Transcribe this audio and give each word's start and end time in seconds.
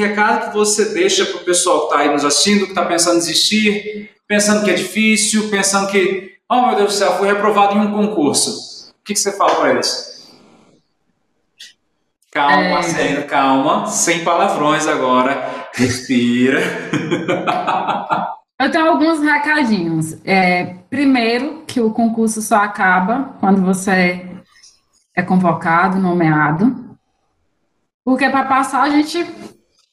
recado 0.00 0.48
que 0.48 0.56
você 0.56 0.86
deixa 0.94 1.26
para 1.26 1.42
o 1.42 1.44
pessoal 1.44 1.80
que 1.80 1.84
está 1.86 1.98
aí 1.98 2.10
nos 2.10 2.24
assistindo, 2.24 2.64
que 2.64 2.70
está 2.70 2.86
pensando 2.86 3.16
em 3.16 3.18
desistir, 3.18 4.10
pensando 4.26 4.64
que 4.64 4.70
é 4.70 4.74
difícil, 4.74 5.50
pensando 5.50 5.90
que, 5.90 6.38
oh 6.50 6.66
meu 6.66 6.76
Deus 6.76 6.94
do 6.94 6.98
céu, 6.98 7.18
fui 7.18 7.28
reprovado 7.28 7.76
em 7.76 7.80
um 7.80 7.92
concurso. 7.92 8.90
O 8.90 9.04
que, 9.04 9.12
que 9.12 9.20
você 9.20 9.36
fala 9.36 9.54
para 9.54 9.70
eles? 9.70 10.32
Calma, 12.30 12.62
é... 12.62 12.70
Marcelina, 12.70 13.22
calma, 13.24 13.86
sem 13.86 14.24
palavrões 14.24 14.86
agora, 14.86 15.68
respira. 15.74 16.60
Eu 18.58 18.70
tenho 18.70 18.88
alguns 18.88 19.20
recadinhos. 19.20 20.16
É, 20.24 20.76
primeiro, 20.88 21.64
que 21.66 21.82
o 21.82 21.92
concurso 21.92 22.40
só 22.40 22.56
acaba 22.56 23.36
quando 23.40 23.60
você 23.60 24.24
é 25.14 25.22
convocado, 25.22 25.98
nomeado. 25.98 26.96
Porque 28.02 28.30
para 28.30 28.46
passar 28.46 28.82
a 28.82 28.88
gente 28.88 29.26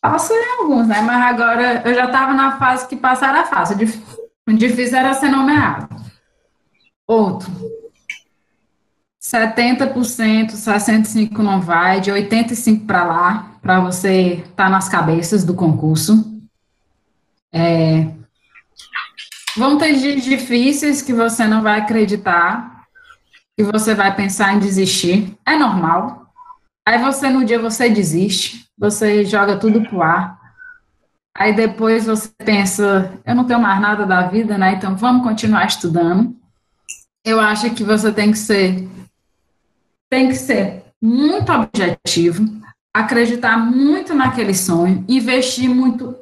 passa 0.02 0.34
em 0.34 0.60
alguns, 0.60 0.88
né? 0.88 1.02
Mas 1.02 1.24
agora 1.24 1.82
eu 1.86 1.94
já 1.94 2.06
estava 2.06 2.34
na 2.34 2.58
fase 2.58 2.88
que 2.88 2.96
passar 2.96 3.30
era 3.30 3.46
fácil. 3.46 3.78
O 4.48 4.54
difícil 4.54 4.98
era 4.98 5.14
ser 5.14 5.30
nomeado. 5.30 5.88
Outro. 7.08 7.52
70%, 9.22 10.52
65% 10.52 11.38
não 11.40 11.62
vai, 11.62 12.00
de 12.00 12.12
85% 12.12 12.86
para 12.86 13.04
lá, 13.04 13.52
para 13.62 13.80
você 13.80 14.36
estar 14.36 14.66
tá 14.66 14.70
nas 14.70 14.90
cabeças 14.90 15.44
do 15.44 15.54
concurso. 15.54 16.42
É, 17.54 18.08
Vão 19.58 19.78
ter 19.78 19.94
dias 19.96 20.24
difíceis 20.24 21.02
que 21.02 21.12
você 21.12 21.46
não 21.46 21.62
vai 21.62 21.80
acreditar, 21.80 22.86
que 23.58 23.64
você 23.64 23.94
vai 23.96 24.16
pensar 24.16 24.54
em 24.54 24.60
desistir. 24.60 25.38
É 25.46 25.58
normal. 25.58 26.32
Aí 26.88 26.98
você, 27.00 27.30
no 27.30 27.44
dia, 27.44 27.60
você 27.60 27.90
desiste, 27.90 28.69
você 28.80 29.26
joga 29.26 29.58
tudo 29.58 29.82
pro 29.82 30.02
ar. 30.02 30.40
Aí 31.36 31.56
depois 31.56 32.06
você 32.06 32.30
pensa, 32.38 33.14
eu 33.26 33.36
não 33.36 33.46
tenho 33.46 33.60
mais 33.60 33.80
nada 33.80 34.06
da 34.06 34.24
vida, 34.28 34.58
né? 34.58 34.74
Então 34.74 34.96
vamos 34.96 35.24
continuar 35.24 35.66
estudando. 35.66 36.36
Eu 37.24 37.40
acho 37.40 37.70
que 37.72 37.84
você 37.84 38.12
tem 38.12 38.32
que 38.32 38.38
ser 38.38 38.88
tem 40.10 40.28
que 40.28 40.36
ser 40.36 40.86
muito 41.00 41.52
objetivo, 41.52 42.44
acreditar 42.92 43.58
muito 43.58 44.16
naquele 44.16 44.56
sonho, 44.56 45.06
investir 45.08 45.70
muito 45.70 46.16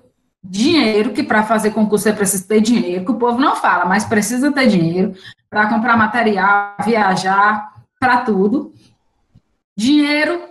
dinheiro, 0.44 1.14
que 1.14 1.24
para 1.24 1.44
fazer 1.44 1.72
concurso 1.72 2.10
é 2.10 2.14
preciso 2.14 2.48
ter 2.48 2.62
dinheiro, 2.62 3.06
que 3.06 3.12
o 3.12 3.18
povo 3.18 3.40
não 3.40 3.56
fala, 3.56 3.86
mas 3.86 4.06
precisa 4.06 4.52
ter 4.52 4.68
dinheiro 4.68 5.14
para 5.50 5.68
comprar 5.68 5.98
material, 5.98 6.76
viajar, 6.86 7.74
para 8.00 8.22
tudo. 8.22 8.74
Dinheiro, 9.76 10.42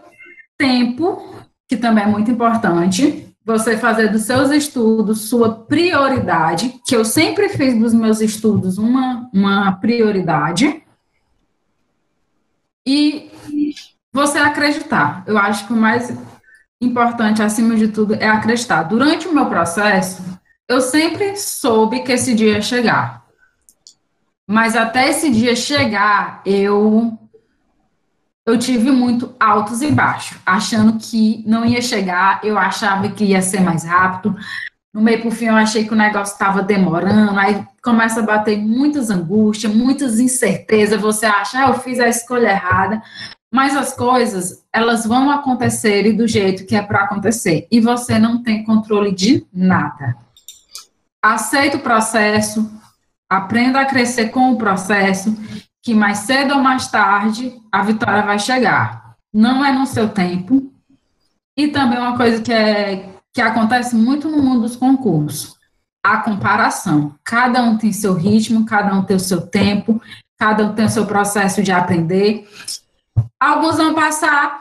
tempo, 0.56 1.36
que 1.68 1.76
também 1.76 2.04
é 2.04 2.06
muito 2.06 2.30
importante. 2.30 3.34
Você 3.44 3.76
fazer 3.76 4.08
dos 4.08 4.22
seus 4.22 4.50
estudos 4.50 5.28
sua 5.28 5.54
prioridade, 5.54 6.80
que 6.86 6.96
eu 6.96 7.04
sempre 7.04 7.48
fiz 7.48 7.78
dos 7.78 7.94
meus 7.94 8.20
estudos 8.20 8.76
uma, 8.78 9.30
uma 9.32 9.72
prioridade. 9.72 10.82
E 12.84 13.30
você 14.12 14.38
acreditar. 14.38 15.22
Eu 15.26 15.38
acho 15.38 15.66
que 15.66 15.72
o 15.72 15.76
mais 15.76 16.12
importante, 16.80 17.42
acima 17.42 17.76
de 17.76 17.88
tudo, 17.88 18.14
é 18.14 18.28
acreditar. 18.28 18.82
Durante 18.82 19.28
o 19.28 19.34
meu 19.34 19.46
processo, 19.46 20.22
eu 20.68 20.80
sempre 20.80 21.36
soube 21.36 22.00
que 22.00 22.12
esse 22.12 22.34
dia 22.34 22.54
ia 22.54 22.62
chegar. 22.62 23.24
Mas 24.48 24.76
até 24.76 25.08
esse 25.08 25.30
dia 25.30 25.56
chegar, 25.56 26.40
eu 26.44 27.18
eu 28.46 28.56
tive 28.56 28.92
muito 28.92 29.34
altos 29.40 29.82
e 29.82 29.90
baixos, 29.90 30.38
achando 30.46 30.98
que 30.98 31.42
não 31.44 31.66
ia 31.66 31.82
chegar, 31.82 32.40
eu 32.44 32.56
achava 32.56 33.08
que 33.08 33.24
ia 33.24 33.42
ser 33.42 33.60
mais 33.60 33.82
rápido. 33.82 34.36
No 34.94 35.02
meio 35.02 35.20
por 35.20 35.32
fim, 35.32 35.46
eu 35.46 35.56
achei 35.56 35.84
que 35.84 35.92
o 35.92 35.96
negócio 35.96 36.32
estava 36.32 36.62
demorando, 36.62 37.38
aí 37.38 37.66
começa 37.82 38.20
a 38.20 38.22
bater 38.22 38.56
muitas 38.56 39.10
angústias, 39.10 39.74
muitas 39.74 40.20
incertezas, 40.20 41.00
você 41.00 41.26
acha, 41.26 41.58
ah, 41.58 41.68
eu 41.68 41.74
fiz 41.80 41.98
a 41.98 42.08
escolha 42.08 42.50
errada, 42.50 43.02
mas 43.52 43.76
as 43.76 43.92
coisas, 43.92 44.62
elas 44.72 45.04
vão 45.04 45.28
acontecer 45.30 46.06
e 46.06 46.12
do 46.12 46.26
jeito 46.26 46.64
que 46.64 46.76
é 46.76 46.82
para 46.82 47.00
acontecer. 47.00 47.66
E 47.70 47.80
você 47.80 48.18
não 48.18 48.42
tem 48.42 48.64
controle 48.64 49.12
de 49.12 49.44
nada. 49.52 50.16
Aceita 51.20 51.76
o 51.76 51.80
processo, 51.80 52.70
aprenda 53.28 53.80
a 53.80 53.86
crescer 53.86 54.28
com 54.28 54.52
o 54.52 54.56
processo, 54.56 55.36
que 55.86 55.94
mais 55.94 56.18
cedo 56.18 56.54
ou 56.54 56.60
mais 56.60 56.88
tarde 56.88 57.62
a 57.70 57.80
vitória 57.80 58.20
vai 58.22 58.40
chegar. 58.40 59.14
Não 59.32 59.64
é 59.64 59.70
no 59.70 59.86
seu 59.86 60.08
tempo. 60.08 60.72
E 61.56 61.68
também 61.68 61.96
uma 61.96 62.16
coisa 62.16 62.42
que, 62.42 62.52
é, 62.52 63.08
que 63.32 63.40
acontece 63.40 63.94
muito 63.94 64.28
no 64.28 64.42
mundo 64.42 64.62
dos 64.62 64.74
concursos, 64.74 65.54
a 66.02 66.16
comparação. 66.18 67.14
Cada 67.22 67.62
um 67.62 67.78
tem 67.78 67.92
seu 67.92 68.14
ritmo, 68.14 68.66
cada 68.66 68.92
um 68.96 69.04
tem 69.04 69.16
o 69.16 69.20
seu 69.20 69.46
tempo, 69.46 70.02
cada 70.36 70.64
um 70.64 70.74
tem 70.74 70.86
o 70.86 70.90
seu 70.90 71.06
processo 71.06 71.62
de 71.62 71.70
aprender. 71.70 72.48
Alguns 73.38 73.76
vão 73.76 73.94
passar, 73.94 74.60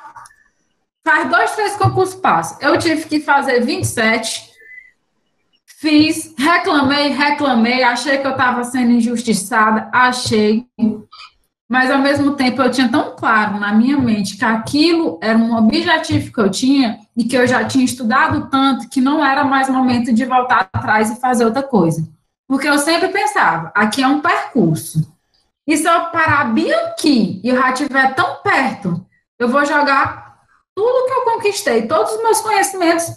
faz 1.04 1.28
dois, 1.28 1.56
três 1.56 1.76
concursos 1.76 2.14
passam. 2.14 2.60
Eu 2.62 2.78
tive 2.78 3.04
que 3.06 3.20
fazer 3.20 3.62
27, 3.62 4.48
fiz, 5.66 6.36
reclamei, 6.38 7.08
reclamei, 7.08 7.82
achei 7.82 8.20
que 8.20 8.28
eu 8.28 8.32
estava 8.32 8.64
sendo 8.64 8.92
injustiçada, 8.92 9.90
achei. 9.92 10.68
Mas 11.68 11.90
ao 11.90 12.00
mesmo 12.00 12.34
tempo 12.34 12.62
eu 12.62 12.70
tinha 12.70 12.90
tão 12.90 13.16
claro 13.16 13.60
na 13.60 13.74
minha 13.74 13.98
mente 13.98 14.38
que 14.38 14.46
aquilo 14.46 15.20
era 15.22 15.38
um 15.38 15.56
objetivo 15.58 16.32
que 16.32 16.40
eu 16.40 16.50
tinha 16.50 17.00
e 17.18 17.24
que 17.24 17.36
eu 17.36 17.48
já 17.48 17.66
tinha 17.66 17.84
estudado 17.84 18.50
tanto 18.50 18.88
que 18.88 19.02
não 19.02 19.26
era 19.26 19.44
mais 19.44 19.68
momento 19.68 20.14
de 20.14 20.26
voltar 20.26 20.70
atrás 20.72 21.10
e 21.10 21.20
fazer 21.20 21.46
outra 21.46 21.64
coisa. 21.64 22.08
Porque 22.48 22.68
eu 22.68 22.78
sempre 22.78 23.08
pensava, 23.10 23.72
aqui 23.74 24.04
é 24.04 24.08
um 24.08 24.22
percurso. 24.22 25.12
E 25.68 25.76
se 25.76 25.88
eu 25.88 26.12
parar 26.12 26.54
bem 26.54 26.72
aqui 26.72 27.42
e 27.44 27.52
o 27.52 27.56
já 27.56 27.72
estiver 27.72 28.14
tão 28.14 28.36
perto, 28.44 29.04
eu 29.40 29.50
vou 29.50 29.66
jogar 29.66 30.38
tudo 30.76 31.08
que 31.08 31.14
eu 31.14 31.34
conquistei, 31.34 31.88
todos 31.88 32.12
os 32.14 32.22
meus 32.22 32.42
conhecimentos 32.42 33.08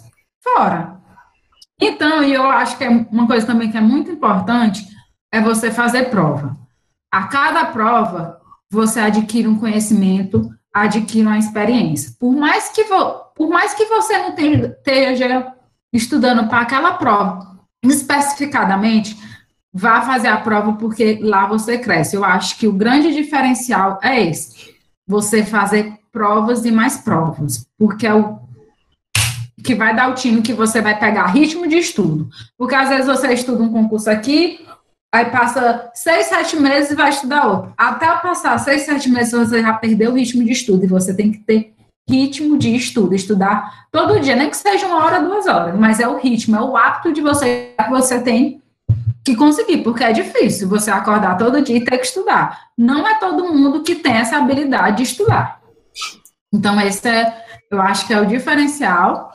fora. 0.41 0.97
Então, 1.79 2.23
e 2.23 2.33
eu 2.33 2.49
acho 2.49 2.77
que 2.77 2.83
é 2.83 2.89
uma 2.89 3.27
coisa 3.27 3.45
também 3.45 3.69
que 3.69 3.77
é 3.77 3.81
muito 3.81 4.09
importante 4.09 4.87
é 5.31 5.39
você 5.39 5.71
fazer 5.71 6.09
prova. 6.09 6.57
A 7.11 7.27
cada 7.27 7.65
prova, 7.65 8.38
você 8.69 8.99
adquire 8.99 9.47
um 9.47 9.59
conhecimento, 9.59 10.49
adquire 10.73 11.25
uma 11.25 11.37
experiência. 11.37 12.13
Por 12.19 12.33
mais 12.33 12.69
que, 12.69 12.83
por 13.35 13.49
mais 13.49 13.73
que 13.73 13.85
você 13.85 14.17
não 14.17 14.35
esteja 14.35 15.53
estudando 15.91 16.47
para 16.47 16.61
aquela 16.61 16.93
prova 16.93 17.59
especificadamente, 17.83 19.17
vá 19.73 20.01
fazer 20.01 20.27
a 20.27 20.37
prova 20.37 20.73
porque 20.73 21.19
lá 21.21 21.47
você 21.47 21.77
cresce. 21.77 22.15
Eu 22.15 22.23
acho 22.23 22.57
que 22.57 22.67
o 22.67 22.73
grande 22.73 23.13
diferencial 23.13 23.99
é 24.03 24.21
esse: 24.23 24.75
você 25.07 25.43
fazer 25.43 25.97
provas 26.11 26.65
e 26.65 26.71
mais 26.71 26.97
provas, 26.97 27.65
porque 27.77 28.05
é 28.05 28.13
o 28.13 28.39
que 29.63 29.75
vai 29.75 29.95
dar 29.95 30.09
o 30.09 30.15
time 30.15 30.41
que 30.41 30.53
você 30.53 30.81
vai 30.81 30.97
pegar 30.97 31.27
ritmo 31.27 31.67
de 31.67 31.77
estudo. 31.77 32.29
Porque 32.57 32.75
às 32.75 32.89
vezes 32.89 33.07
você 33.07 33.33
estuda 33.33 33.61
um 33.61 33.71
concurso 33.71 34.09
aqui, 34.09 34.65
aí 35.13 35.25
passa 35.25 35.91
seis, 35.93 36.27
sete 36.27 36.55
meses 36.55 36.91
e 36.91 36.95
vai 36.95 37.09
estudar 37.09 37.47
outro. 37.47 37.73
Até 37.77 38.07
passar 38.17 38.57
seis, 38.59 38.83
sete 38.83 39.09
meses 39.09 39.33
você 39.33 39.61
já 39.61 39.73
perdeu 39.73 40.11
o 40.11 40.15
ritmo 40.15 40.43
de 40.43 40.51
estudo 40.51 40.83
e 40.83 40.87
você 40.87 41.13
tem 41.13 41.31
que 41.31 41.39
ter 41.39 41.73
ritmo 42.09 42.57
de 42.57 42.75
estudo, 42.75 43.13
estudar 43.13 43.87
todo 43.91 44.19
dia, 44.19 44.35
nem 44.35 44.49
que 44.49 44.57
seja 44.57 44.87
uma 44.87 45.05
hora, 45.05 45.21
duas 45.21 45.45
horas, 45.45 45.77
mas 45.77 45.99
é 45.99 46.07
o 46.07 46.17
ritmo, 46.17 46.55
é 46.55 46.61
o 46.61 46.75
hábito 46.75 47.13
de 47.13 47.21
você 47.21 47.75
que 47.77 47.89
você 47.89 48.19
tem 48.19 48.61
que 49.23 49.35
conseguir, 49.35 49.83
porque 49.83 50.03
é 50.03 50.11
difícil 50.11 50.67
você 50.67 50.89
acordar 50.89 51.37
todo 51.37 51.61
dia 51.61 51.77
e 51.77 51.83
ter 51.83 51.97
que 51.97 52.05
estudar. 52.05 52.69
Não 52.77 53.07
é 53.07 53.19
todo 53.19 53.53
mundo 53.53 53.83
que 53.83 53.95
tem 53.95 54.13
essa 54.13 54.37
habilidade 54.37 54.97
de 54.97 55.03
estudar. 55.03 55.59
Então, 56.51 56.79
esse 56.81 57.07
é, 57.07 57.45
eu 57.69 57.79
acho 57.79 58.07
que 58.07 58.13
é 58.13 58.19
o 58.19 58.25
diferencial. 58.25 59.28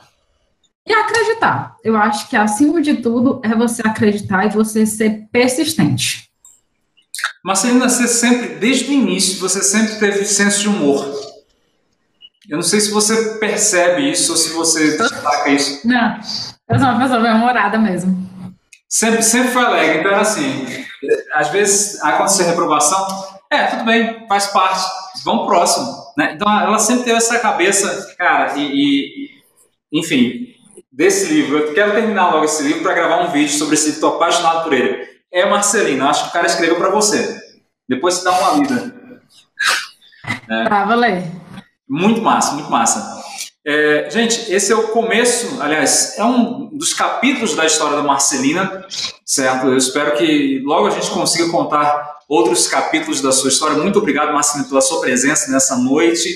E 0.87 0.93
acreditar. 0.93 1.75
Eu 1.83 1.97
acho 1.97 2.29
que, 2.29 2.35
acima 2.35 2.81
de 2.81 2.95
tudo, 2.97 3.41
é 3.43 3.55
você 3.55 3.81
acreditar 3.85 4.45
e 4.45 4.49
você 4.49 4.85
ser 4.85 5.27
persistente. 5.31 6.29
Marcelina, 7.43 7.89
você 7.89 8.07
sempre, 8.07 8.55
desde 8.55 8.89
o 8.89 8.93
início, 8.93 9.39
você 9.39 9.63
sempre 9.63 9.95
teve 9.95 10.25
senso 10.25 10.61
de 10.61 10.69
humor. 10.69 11.03
Eu 12.49 12.57
não 12.57 12.63
sei 12.63 12.79
se 12.79 12.91
você 12.91 13.39
percebe 13.39 14.09
isso 14.09 14.31
ou 14.31 14.37
se 14.37 14.49
você 14.49 14.97
destaca 14.97 15.49
isso. 15.49 15.87
Não, 15.87 16.19
eu 16.69 16.79
sou 16.79 16.87
uma 16.87 16.99
pessoa 16.99 17.19
bem 17.19 17.33
humorada 17.33 17.77
mesmo. 17.77 18.29
Sempre, 18.87 19.23
sempre 19.23 19.51
foi 19.51 19.63
alegre. 19.63 19.99
Então, 19.99 20.15
assim, 20.15 20.65
às 21.33 21.49
vezes 21.49 22.01
acontece 22.03 22.43
reprovação, 22.43 23.05
é, 23.51 23.67
tudo 23.67 23.85
bem, 23.85 24.27
faz 24.27 24.47
parte, 24.47 24.83
vamos 25.23 25.47
próximo. 25.47 25.85
Né? 26.17 26.33
Então, 26.35 26.47
ela 26.61 26.79
sempre 26.79 27.05
teve 27.05 27.17
essa 27.17 27.39
cabeça, 27.39 28.15
cara, 28.17 28.57
e, 28.57 28.61
e 28.63 29.99
enfim, 29.99 30.54
desse 30.95 31.25
livro. 31.25 31.57
Eu 31.57 31.73
quero 31.73 31.91
terminar 31.91 32.31
logo 32.31 32.45
esse 32.45 32.63
livro 32.63 32.81
para 32.81 32.93
gravar 32.93 33.21
um 33.23 33.31
vídeo 33.31 33.57
sobre 33.57 33.75
esse 33.75 33.87
livro, 33.87 33.97
estou 33.97 34.15
apaixonado 34.15 34.63
por 34.63 34.73
ele. 34.73 35.05
É 35.31 35.45
Marcelino, 35.45 36.07
acho 36.07 36.23
que 36.23 36.29
o 36.29 36.33
cara 36.33 36.47
escreveu 36.47 36.77
para 36.77 36.89
você. 36.89 37.37
Depois 37.87 38.15
você 38.15 38.23
dá 38.23 38.31
uma 38.31 38.61
lida. 38.61 38.95
É. 40.49 40.69
Tá, 40.69 40.85
valeu. 40.85 41.21
Muito 41.87 42.21
massa, 42.21 42.53
muito 42.53 42.71
massa. 42.71 43.23
É, 43.67 44.07
gente, 44.11 44.51
esse 44.51 44.71
é 44.71 44.75
o 44.75 44.89
começo, 44.89 45.61
aliás, 45.61 46.17
é 46.17 46.23
um 46.23 46.69
dos 46.77 46.93
capítulos 46.93 47.55
da 47.55 47.65
história 47.65 47.95
da 47.97 48.03
Marcelina, 48.03 48.85
certo? 49.25 49.67
Eu 49.67 49.77
espero 49.77 50.15
que 50.15 50.61
logo 50.63 50.87
a 50.87 50.91
gente 50.91 51.09
consiga 51.09 51.49
contar 51.49 52.15
outros 52.29 52.67
capítulos 52.67 53.21
da 53.21 53.31
sua 53.31 53.49
história. 53.49 53.77
Muito 53.77 53.99
obrigado, 53.99 54.33
Marcelina, 54.33 54.69
pela 54.69 54.81
sua 54.81 55.01
presença 55.01 55.51
nessa 55.51 55.75
noite. 55.77 56.29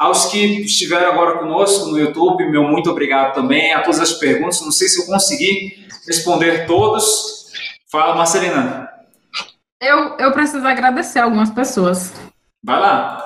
Aos 0.00 0.24
que 0.30 0.62
estiveram 0.62 1.12
agora 1.12 1.38
conosco 1.38 1.90
no 1.90 1.98
YouTube, 1.98 2.48
meu 2.48 2.62
muito 2.62 2.88
obrigado 2.90 3.34
também. 3.34 3.74
A 3.74 3.82
todas 3.82 4.00
as 4.00 4.14
perguntas, 4.14 4.62
não 4.62 4.72
sei 4.72 4.88
se 4.88 5.02
eu 5.02 5.06
consegui 5.06 5.86
responder 6.06 6.66
todos. 6.66 7.52
Fala, 7.92 8.16
Marcelina. 8.16 8.88
Eu, 9.78 10.16
eu 10.16 10.32
preciso 10.32 10.66
agradecer 10.66 11.18
algumas 11.18 11.50
pessoas. 11.50 12.14
Vai 12.64 12.80
lá. 12.80 13.22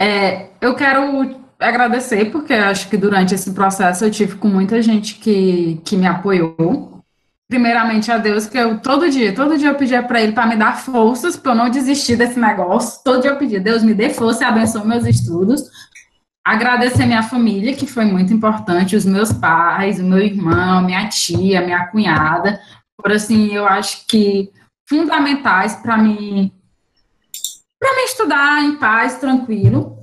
É, 0.00 0.46
eu 0.58 0.74
quero 0.74 1.38
agradecer, 1.58 2.30
porque 2.30 2.54
acho 2.54 2.88
que 2.88 2.96
durante 2.96 3.34
esse 3.34 3.52
processo 3.52 4.06
eu 4.06 4.10
tive 4.10 4.36
com 4.36 4.48
muita 4.48 4.80
gente 4.80 5.16
que, 5.16 5.82
que 5.84 5.98
me 5.98 6.06
apoiou. 6.06 6.99
Primeiramente 7.50 8.12
a 8.12 8.16
Deus, 8.16 8.46
que 8.46 8.56
eu 8.56 8.78
todo 8.78 9.10
dia, 9.10 9.34
todo 9.34 9.58
dia 9.58 9.68
eu 9.68 9.74
pedia 9.74 10.02
para 10.02 10.22
Ele 10.22 10.32
para 10.32 10.46
me 10.46 10.56
dar 10.56 10.78
forças 10.78 11.36
para 11.36 11.52
eu 11.52 11.56
não 11.56 11.68
desistir 11.68 12.16
desse 12.16 12.38
negócio. 12.38 13.02
Todo 13.04 13.20
dia 13.20 13.32
eu 13.32 13.36
pedia, 13.36 13.60
Deus 13.60 13.82
me 13.82 13.92
dê 13.92 14.08
força 14.08 14.44
e 14.44 14.46
abençoe 14.46 14.86
meus 14.86 15.04
estudos. 15.04 15.64
Agradecer 16.44 17.04
minha 17.04 17.24
família, 17.24 17.74
que 17.74 17.86
foi 17.86 18.04
muito 18.04 18.32
importante, 18.32 18.94
os 18.94 19.04
meus 19.04 19.32
pais, 19.32 19.98
o 19.98 20.04
meu 20.04 20.20
irmão, 20.20 20.82
minha 20.82 21.08
tia, 21.08 21.60
minha 21.60 21.86
cunhada, 21.88 22.60
por 22.96 23.12
assim, 23.12 23.52
eu 23.52 23.66
acho 23.66 24.06
que 24.06 24.50
fundamentais 24.88 25.74
para 25.74 25.98
mim 25.98 26.52
para 27.78 27.96
me 27.96 28.02
estudar 28.04 28.64
em 28.64 28.76
paz, 28.76 29.16
tranquilo 29.16 30.00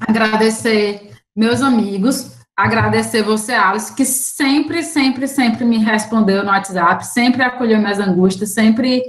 agradecer 0.00 1.10
meus 1.36 1.62
amigos, 1.62 2.38
agradecer 2.56 3.22
você, 3.22 3.52
Alice, 3.52 3.94
que 3.94 4.04
sempre, 4.04 4.82
sempre, 4.82 5.26
sempre 5.26 5.64
me 5.64 5.78
respondeu 5.78 6.44
no 6.44 6.50
WhatsApp, 6.50 7.06
sempre 7.06 7.42
acolheu 7.42 7.78
minhas 7.78 7.98
angústias, 7.98 8.50
sempre 8.50 9.02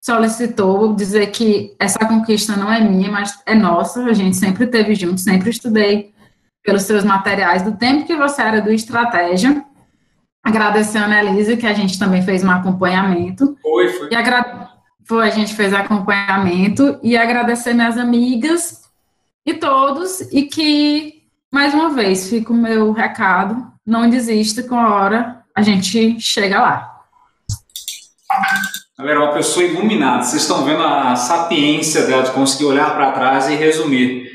solicitou 0.00 0.94
dizer 0.94 1.28
que 1.28 1.74
essa 1.78 1.98
conquista 2.00 2.56
não 2.56 2.72
é 2.72 2.80
minha, 2.80 3.10
mas 3.10 3.38
é 3.46 3.54
nossa, 3.54 4.02
a 4.04 4.12
gente 4.14 4.36
sempre 4.36 4.64
esteve 4.64 4.94
junto, 4.94 5.20
sempre 5.20 5.50
estudei 5.50 6.12
pelos 6.64 6.82
seus 6.82 7.04
materiais 7.04 7.62
do 7.62 7.76
tempo 7.76 8.06
que 8.06 8.16
você 8.16 8.42
era 8.42 8.60
do 8.60 8.72
Estratégia. 8.72 9.64
Agradecer 10.42 10.98
a 10.98 11.04
Annelise, 11.04 11.56
que 11.56 11.66
a 11.66 11.74
gente 11.74 11.98
também 11.98 12.22
fez 12.22 12.42
um 12.42 12.50
acompanhamento. 12.50 13.56
Foi, 13.62 13.88
foi. 13.88 14.08
E 14.10 14.14
agra... 14.14 14.68
Foi, 15.04 15.26
a 15.26 15.30
gente 15.30 15.54
fez 15.54 15.74
acompanhamento. 15.74 16.98
E 17.02 17.16
agradecer 17.16 17.74
minhas 17.74 17.98
amigas 17.98 18.80
e 19.44 19.54
todos, 19.54 20.20
e 20.32 20.42
que, 20.42 21.19
mais 21.50 21.74
uma 21.74 21.90
vez, 21.90 22.28
fica 22.28 22.52
o 22.52 22.56
meu 22.56 22.92
recado, 22.92 23.66
não 23.84 24.08
desista 24.08 24.62
com 24.62 24.78
a 24.78 24.94
hora, 24.94 25.42
a 25.54 25.62
gente 25.62 26.20
chega 26.20 26.60
lá. 26.60 27.00
Galera, 28.96 29.24
uma 29.24 29.32
pessoa 29.32 29.64
iluminada, 29.64 30.22
vocês 30.22 30.42
estão 30.42 30.64
vendo 30.64 30.82
a 30.82 31.16
sapiência 31.16 32.06
dela 32.06 32.22
de 32.22 32.30
conseguir 32.30 32.66
olhar 32.66 32.94
para 32.94 33.12
trás 33.12 33.48
e 33.48 33.56
resumir. 33.56 34.30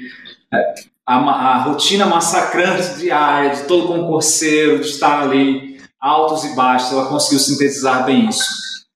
É, 0.53 0.73
a, 1.05 1.15
a, 1.15 1.57
rotina 1.59 2.05
massacrante 2.05 2.97
diária 2.97 3.51
de 3.51 3.63
todo 3.63 3.87
concurseiro, 3.87 4.79
de 4.79 4.87
estar 4.87 5.21
ali, 5.21 5.79
altos 5.99 6.43
e 6.43 6.55
baixos, 6.55 6.91
ela 6.91 7.05
conseguiu 7.05 7.39
sintetizar 7.39 8.05
bem 8.05 8.27
isso. 8.27 8.43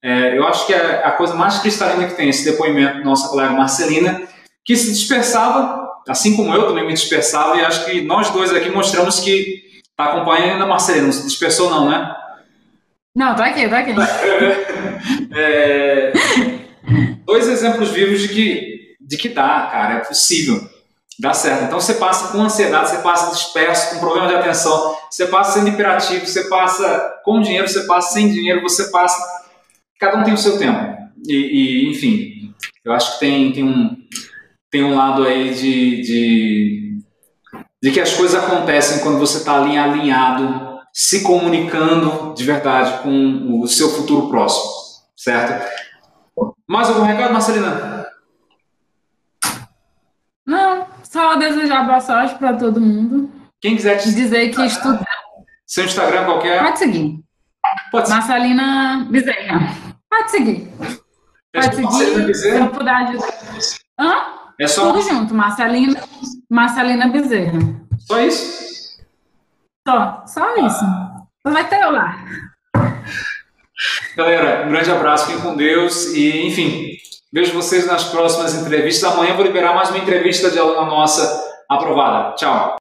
É, 0.01 0.37
eu 0.37 0.45
acho 0.47 0.65
que 0.65 0.73
é 0.73 1.05
a 1.05 1.11
coisa 1.11 1.35
mais 1.35 1.59
cristalina 1.59 2.07
que 2.07 2.15
tem 2.15 2.29
esse 2.29 2.43
depoimento 2.43 2.97
da 2.97 3.03
nossa 3.03 3.29
colega 3.29 3.53
Marcelina, 3.53 4.23
que 4.65 4.75
se 4.75 4.91
dispersava 4.91 5.88
assim 6.07 6.35
como 6.35 6.53
eu 6.53 6.67
também 6.67 6.85
me 6.85 6.93
dispersava, 6.93 7.57
e 7.57 7.61
acho 7.61 7.85
que 7.85 8.01
nós 8.01 8.29
dois 8.29 8.53
aqui 8.53 8.69
mostramos 8.69 9.19
que 9.19 9.63
está 9.89 10.05
acompanhando 10.05 10.63
a 10.63 10.67
Marcelina, 10.67 11.05
não 11.05 11.11
se 11.11 11.25
dispersou 11.25 11.69
não, 11.69 11.89
né? 11.89 12.15
Não, 13.15 13.35
tá 13.35 13.47
aqui, 13.47 13.67
tá 13.67 13.79
aqui. 13.79 13.91
é, 15.35 16.13
dois 17.25 17.47
exemplos 17.47 17.89
vivos 17.89 18.21
de 18.21 18.29
que, 18.29 18.95
de 19.01 19.17
que 19.17 19.29
dá, 19.29 19.67
cara, 19.71 19.95
é 19.95 19.99
possível. 19.99 20.61
Dá 21.19 21.33
certo. 21.33 21.65
Então 21.65 21.81
você 21.81 21.95
passa 21.95 22.31
com 22.31 22.41
ansiedade, 22.41 22.91
você 22.91 22.99
passa 22.99 23.35
disperso, 23.35 23.93
com 23.93 23.99
problema 23.99 24.27
de 24.27 24.35
atenção, 24.35 24.95
você 25.11 25.27
passa 25.27 25.59
sendo 25.59 25.67
hiperativo, 25.67 26.25
você 26.25 26.47
passa 26.47 27.19
com 27.25 27.41
dinheiro, 27.41 27.67
você 27.67 27.85
passa 27.85 28.13
sem 28.13 28.31
dinheiro, 28.31 28.61
você 28.61 28.89
passa. 28.89 29.21
Cada 29.99 30.17
um 30.17 30.23
tem 30.23 30.33
o 30.33 30.37
seu 30.37 30.57
tempo. 30.57 30.97
E, 31.27 31.35
e 31.35 31.91
enfim, 31.91 32.53
eu 32.85 32.93
acho 32.93 33.13
que 33.13 33.19
tem, 33.19 33.51
tem 33.51 33.65
um, 33.65 33.97
tem 34.69 34.83
um 34.83 34.95
lado 34.95 35.25
aí 35.25 35.53
de, 35.53 36.01
de, 36.01 37.01
de 37.81 37.91
que 37.91 37.99
as 37.99 38.13
coisas 38.13 38.41
acontecem 38.43 39.03
quando 39.03 39.19
você 39.19 39.39
está 39.39 39.55
ali 39.55 39.77
alinhado, 39.77 40.79
se 40.93 41.23
comunicando 41.23 42.33
de 42.33 42.43
verdade 42.43 43.01
com 43.03 43.61
o 43.61 43.67
seu 43.67 43.89
futuro 43.89 44.29
próximo, 44.29 44.71
certo? 45.15 45.65
Mais 46.67 46.87
algum 46.87 47.03
recado, 47.03 47.33
Marcelina? 47.33 48.05
Não, 50.45 50.87
só 51.03 51.35
desejar 51.35 51.85
boa 51.85 51.99
sorte 51.99 52.35
para 52.35 52.53
todo 52.53 52.79
mundo. 52.79 53.31
Quem 53.61 53.75
quiser 53.75 53.97
te 53.97 54.13
dizer 54.13 54.49
que 54.49 54.61
estudar. 54.65 55.05
Seu 55.65 55.85
Instagram 55.85 56.25
qualquer? 56.25 56.63
Pode 56.63 56.79
seguir. 56.79 57.19
Pode 57.91 58.07
seguir. 58.07 58.19
Marcelina 58.19 59.07
Bezerra. 59.09 59.75
Pode 60.09 60.31
seguir. 60.31 60.67
Pode 61.53 61.75
seguir. 61.75 62.35
Se 62.35 62.49
eu 62.49 62.69
puder 62.69 62.95
ajudar. 62.95 63.33
Hã? 63.99 64.38
É 64.59 64.67
só... 64.67 64.91
Tudo 64.91 65.01
junto, 65.01 65.33
Marcelina, 65.33 66.03
Marcelina 66.49 67.07
Bezerra. 67.07 67.59
Só 67.99 68.19
isso? 68.19 68.99
Só, 69.87 70.23
só 70.27 70.55
isso. 70.57 70.85
Vai 71.45 71.67
ter 71.67 71.81
eu 71.81 71.91
lá. 71.91 72.23
Galera, 74.17 74.65
um 74.65 74.69
grande 74.69 74.91
abraço, 74.91 75.27
fiquem 75.27 75.41
com 75.41 75.55
Deus 75.55 76.07
e, 76.07 76.45
enfim, 76.45 76.97
vejo 77.31 77.53
vocês 77.53 77.87
nas 77.87 78.03
próximas 78.03 78.53
entrevistas. 78.53 79.09
Amanhã 79.09 79.33
vou 79.33 79.45
liberar 79.45 79.73
mais 79.73 79.89
uma 79.89 79.97
entrevista 79.97 80.51
de 80.51 80.59
aluna 80.59 80.85
nossa 80.85 81.41
aprovada. 81.69 82.35
Tchau. 82.35 82.78